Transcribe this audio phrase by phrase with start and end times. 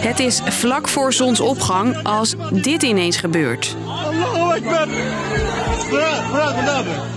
[0.00, 3.76] Het is vlak voor zonsopgang als dit ineens gebeurt.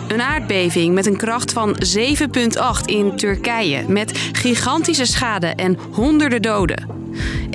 [0.07, 6.87] Een aardbeving met een kracht van 7,8 in Turkije met gigantische schade en honderden doden.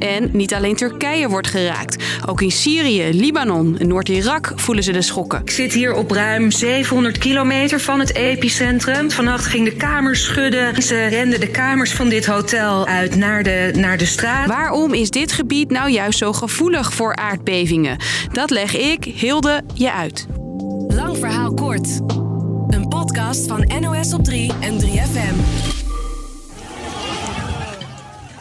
[0.05, 2.05] En niet alleen Turkije wordt geraakt.
[2.27, 5.41] Ook in Syrië, Libanon en Noord-Irak voelen ze de schokken.
[5.41, 9.11] Ik zit hier op ruim 700 kilometer van het epicentrum.
[9.11, 10.83] Vannacht ging de kamers schudden.
[10.83, 14.47] Ze renden de kamers van dit hotel uit naar de, naar de straat.
[14.47, 17.97] Waarom is dit gebied nou juist zo gevoelig voor aardbevingen?
[18.33, 20.27] Dat leg ik, Hilde, je uit.
[20.89, 22.01] Lang verhaal kort.
[22.69, 25.74] Een podcast van NOS op 3 en 3FM.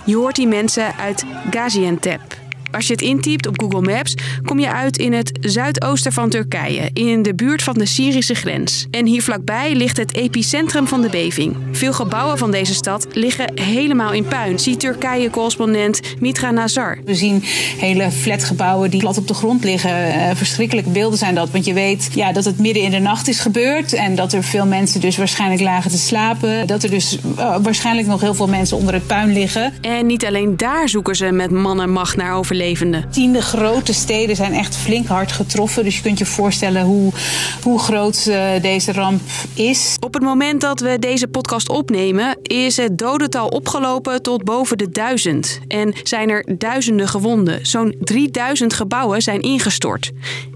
[0.06, 2.33] Je hoort die mensen uit Gaziantep.
[2.74, 4.14] Als je het intypt op Google Maps,
[4.46, 8.88] kom je uit in het zuidoosten van Turkije, in de buurt van de Syrische grens.
[8.92, 11.56] En hier vlakbij ligt het epicentrum van de beving.
[11.72, 16.98] Veel gebouwen van deze stad liggen helemaal in puin, ziet Turkije-correspondent Mitra Nazar.
[17.06, 17.44] We zien
[17.78, 20.08] hele flatgebouwen die plat op de grond liggen.
[20.08, 23.28] Uh, verschrikkelijke beelden zijn dat, want je weet ja, dat het midden in de nacht
[23.28, 26.68] is gebeurd en dat er veel mensen dus waarschijnlijk lagen te slapen.
[26.68, 29.74] Dat er dus uh, waarschijnlijk nog heel veel mensen onder het puin liggen.
[29.82, 33.12] En niet alleen daar zoeken ze met man en macht naar overleving overlevenden.
[33.12, 35.84] Tiende grote steden zijn echt flink hard getroffen.
[35.84, 37.12] Dus je kunt je voorstellen hoe,
[37.64, 39.22] hoe groot uh, deze ramp
[39.54, 39.96] is.
[40.00, 44.90] Op het moment dat we deze podcast opnemen, is het dodental opgelopen tot boven de
[44.90, 45.60] duizend.
[45.68, 47.66] En zijn er duizenden gewonden.
[47.66, 50.12] Zo'n 3000 gebouwen zijn ingestort.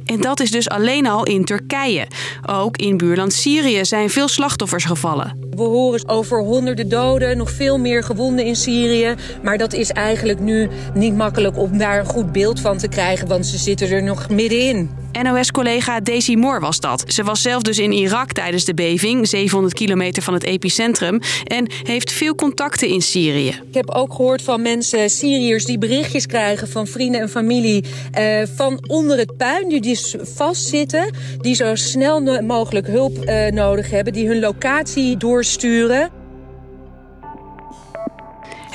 [0.07, 2.07] En dat is dus alleen al in Turkije.
[2.45, 5.47] Ook in buurland Syrië zijn veel slachtoffers gevallen.
[5.49, 9.15] We horen over honderden doden, nog veel meer gewonden in Syrië.
[9.43, 13.27] Maar dat is eigenlijk nu niet makkelijk om daar een goed beeld van te krijgen,
[13.27, 14.89] want ze zitten er nog middenin.
[15.23, 17.03] NOS-collega Daisy Moore was dat.
[17.07, 21.71] Ze was zelf dus in Irak tijdens de beving, 700 kilometer van het epicentrum, en
[21.83, 23.47] heeft veel contacten in Syrië.
[23.47, 28.41] Ik heb ook gehoord van mensen, Syriërs, die berichtjes krijgen van vrienden en familie eh,
[28.55, 34.13] van onder het puin, die dus vastzitten, die zo snel mogelijk hulp eh, nodig hebben,
[34.13, 36.16] die hun locatie doorsturen.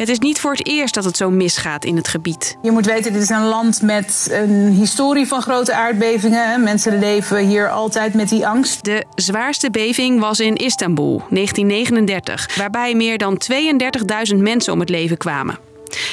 [0.03, 2.57] Het is niet voor het eerst dat het zo misgaat in het gebied.
[2.63, 6.63] Je moet weten, dit is een land met een historie van grote aardbevingen.
[6.63, 8.85] Mensen leven hier altijd met die angst.
[8.85, 13.41] De zwaarste beving was in Istanbul, 1939, waarbij meer dan
[14.33, 15.59] 32.000 mensen om het leven kwamen.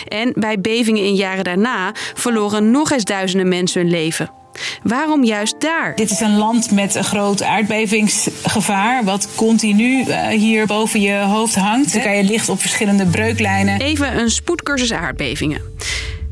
[0.08, 4.39] En bij bevingen in jaren daarna verloren nog eens duizenden mensen hun leven.
[4.84, 5.96] Waarom juist daar?
[5.96, 11.56] Dit is een land met een groot aardbevingsgevaar, wat continu uh, hier boven je hoofd
[11.56, 11.92] hangt.
[11.92, 13.80] Turkije ligt op verschillende breuklijnen.
[13.80, 15.62] Even een spoedcursus aardbevingen.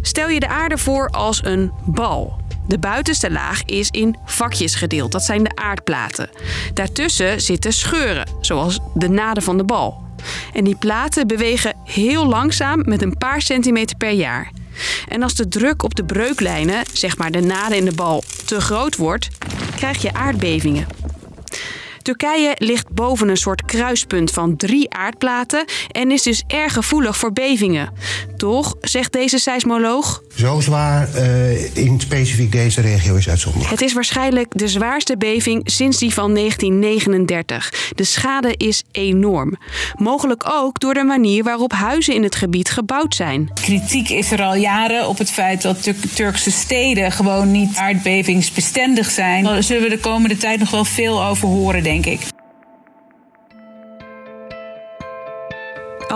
[0.02, 2.46] Stel je de aarde voor als een bal.
[2.68, 6.30] De buitenste laag is in vakjes gedeeld, dat zijn de aardplaten.
[6.74, 10.06] Daartussen zitten scheuren, zoals de naden van de bal.
[10.54, 14.52] En die platen bewegen heel langzaam met een paar centimeter per jaar.
[15.08, 18.62] En als de druk op de breuklijnen, zeg maar de naden in de bal, te
[18.62, 19.28] groot wordt,
[19.76, 20.88] krijg je aardbevingen.
[22.02, 27.34] Turkije ligt boven een soort kruispunt van drie aardplaten en is dus erg gevoelig voor
[27.34, 27.94] bevingen.
[28.38, 30.22] Toch, zegt deze seismoloog.
[30.38, 33.72] Zo zwaar uh, in specifiek deze regio is uitzonderlijk.
[33.72, 37.92] Het is waarschijnlijk de zwaarste beving sinds die van 1939.
[37.96, 39.58] De schade is enorm.
[39.96, 43.52] Mogelijk ook door de manier waarop huizen in het gebied gebouwd zijn.
[43.54, 49.10] Kritiek is er al jaren op het feit dat Tur Turkse steden gewoon niet aardbevingsbestendig
[49.10, 49.44] zijn.
[49.44, 52.20] Daar zullen we de komende tijd nog wel veel over horen, denk ik.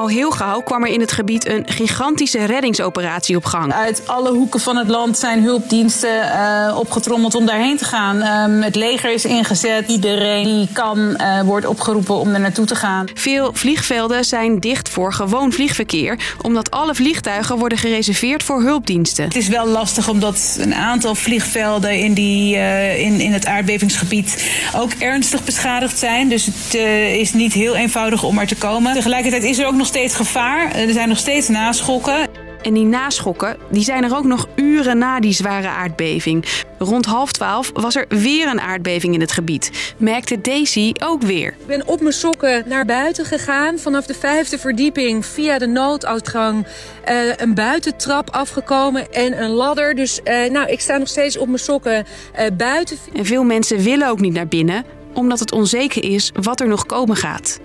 [0.02, 3.74] Al heel gauw kwam er in het gebied een gigantische reddingsoperatie op gang.
[3.74, 8.50] Uit alle hoeken van het land zijn hulpdiensten uh, opgetrommeld om daarheen te gaan.
[8.52, 9.90] Um, het leger is ingezet.
[9.90, 13.06] Iedereen die kan uh, wordt opgeroepen om er naartoe te gaan.
[13.14, 19.24] Veel vliegvelden zijn dicht voor gewoon vliegverkeer, omdat alle vliegtuigen worden gereserveerd voor hulpdiensten.
[19.24, 24.52] Het is wel lastig omdat een aantal vliegvelden in, die, uh, in, in het aardbevingsgebied
[24.76, 26.30] ook ernstig beschadigd zijn.
[26.30, 26.74] Dus het
[27.20, 28.94] is niet heel eenvoudig om er te komen.
[28.94, 30.76] Tegelijkertijd is er ook nog steeds gevaar.
[30.76, 32.28] Er zijn nog steeds naschokken.
[32.62, 36.46] En die naschokken die zijn er ook nog uren na die zware aardbeving.
[36.78, 39.94] Rond half twaalf was er weer een aardbeving in het gebied.
[39.98, 41.48] Merkte Daisy ook weer.
[41.48, 43.80] Ik ben op mijn sokken naar buiten gegaan.
[43.80, 46.66] Vanaf de vijfde verdieping via de nooduitgang
[47.10, 49.96] uh, een buitentrap afgekomen en een ladder.
[49.96, 52.06] Dus uh, nou, ik sta nog steeds op mijn sokken
[52.40, 52.98] uh, buiten.
[53.14, 56.86] En veel mensen willen ook niet naar binnen, omdat het onzeker is wat er nog
[56.86, 57.60] komen gaat.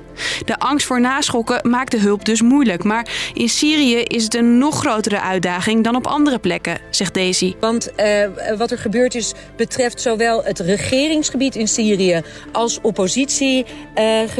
[0.44, 2.84] De angst voor naschokken maakt de hulp dus moeilijk.
[2.84, 7.54] Maar in Syrië is het een nog grotere uitdaging dan op andere plekken, zegt Daisy.
[7.60, 12.22] Want uh, wat er gebeurd is betreft zowel het regeringsgebied in Syrië
[12.52, 13.64] als oppositiegebied.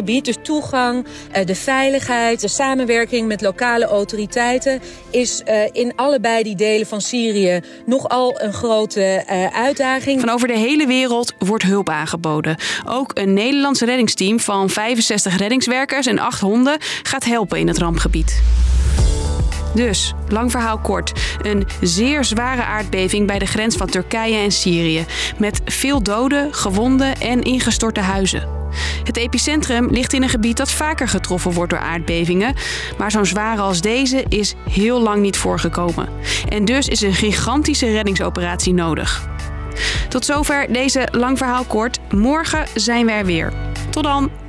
[0.08, 1.06] Uh, dus toegang,
[1.37, 4.81] uh, de veiligheid, de samenwerking met lokale autoriteiten
[5.11, 10.20] is in allebei die delen van Syrië nogal een grote uitdaging.
[10.20, 12.56] Van over de hele wereld wordt hulp aangeboden.
[12.88, 15.37] Ook een Nederlands reddingsteam van 65
[15.67, 18.43] en 8 honden gaat helpen in het rampgebied.
[19.75, 25.05] Dus, lang verhaal kort, een zeer zware aardbeving bij de grens van Turkije en Syrië.
[25.39, 28.49] Met veel doden, gewonden en ingestorte huizen.
[29.05, 32.55] Het epicentrum ligt in een gebied dat vaker getroffen wordt door aardbevingen.
[32.99, 36.09] Maar zo'n zware als deze is heel lang niet voorgekomen.
[36.49, 39.29] En dus is een gigantische reddingsoperatie nodig.
[40.09, 41.99] Tot zover deze lang verhaal kort.
[42.11, 43.53] Morgen zijn we er weer.
[43.91, 44.45] Tot dan!